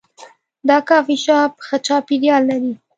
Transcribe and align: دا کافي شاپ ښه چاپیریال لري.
دا 0.69 0.77
کافي 0.89 1.15
شاپ 1.25 1.53
ښه 1.65 1.77
چاپیریال 1.87 2.43
لري. 2.51 2.73